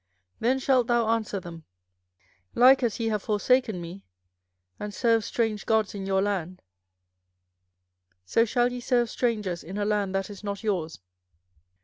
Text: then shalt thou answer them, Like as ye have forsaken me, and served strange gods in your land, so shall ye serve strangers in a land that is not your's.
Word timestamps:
then 0.39 0.57
shalt 0.57 0.87
thou 0.87 1.05
answer 1.09 1.39
them, 1.39 1.63
Like 2.55 2.81
as 2.81 2.99
ye 2.99 3.09
have 3.09 3.21
forsaken 3.21 3.79
me, 3.79 4.03
and 4.79 4.95
served 4.95 5.25
strange 5.25 5.67
gods 5.67 5.93
in 5.93 6.07
your 6.07 6.23
land, 6.23 6.63
so 8.25 8.43
shall 8.43 8.71
ye 8.71 8.79
serve 8.79 9.11
strangers 9.11 9.63
in 9.63 9.77
a 9.77 9.85
land 9.85 10.15
that 10.15 10.31
is 10.31 10.43
not 10.43 10.63
your's. 10.63 11.01